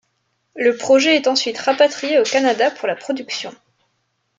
[0.55, 3.53] Le projet est ensuite rapatrié au Canada pour la production.